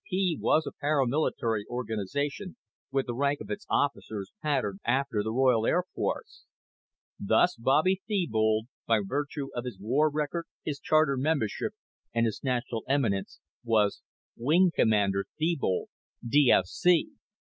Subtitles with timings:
[0.11, 2.57] PP was a paramilitary organization
[2.91, 6.45] with the rank of its officers patterned after the Royal Air Force.
[7.19, 11.73] Thus Bobby Thebold, by virtue of his war record, his charter membership
[12.15, 14.01] and his national eminence, was
[14.35, 15.89] Wing Commander Thebold,
[16.27, 17.09] DFC.